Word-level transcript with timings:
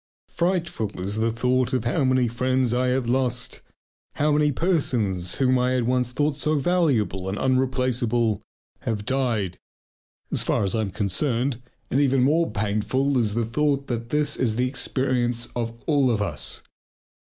Frightful 0.29 0.99
is 0.99 1.17
the 1.17 1.29
thought 1.31 1.83
how 1.85 2.03
many 2.03 2.27
friends 2.27 2.73
I 2.73 2.87
have 2.87 3.07
lost, 3.07 3.61
how 4.15 4.31
many 4.31 4.51
persons 4.51 5.35
whom 5.35 5.59
I 5.59 5.73
had 5.73 5.83
once 5.83 6.11
thought 6.11 6.35
so 6.35 6.57
valuable 6.57 7.29
and 7.29 7.37
unreplaceable 7.37 8.41
have 8.79 9.05
died 9.05 9.59
as 10.31 10.41
far 10.41 10.63
as 10.63 10.73
I 10.73 10.81
am 10.81 10.89
concerned. 10.89 11.61
And 11.91 11.99
even 11.99 12.23
more 12.23 12.49
painful 12.49 13.15
is 13.19 13.35
the 13.35 13.45
thought 13.45 13.85
that 13.89 14.09
this 14.09 14.37
is 14.37 14.55
the 14.55 14.67
experience 14.67 15.45
of 15.55 15.79
all 15.85 16.09
of 16.09 16.19
us. 16.19 16.63